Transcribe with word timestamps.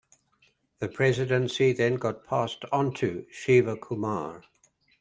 The 0.79 0.87
presidency 0.87 1.73
then 1.73 1.97
got 1.97 2.23
passed 2.25 2.65
onto 2.71 3.27
Shiva 3.29 3.75
Kumar. 3.77 4.41